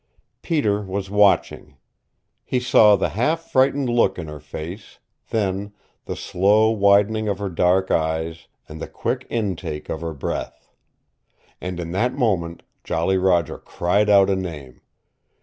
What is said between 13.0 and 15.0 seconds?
Roger cried out a name.